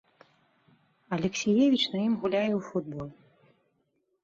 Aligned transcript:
Алексіевіч 1.17 1.83
на 1.93 1.97
ім 2.07 2.13
гуляе 2.25 2.49
ў 2.59 2.73
футбол. 2.73 3.09